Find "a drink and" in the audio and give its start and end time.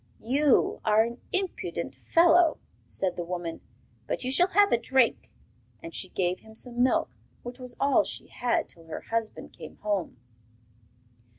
4.71-5.93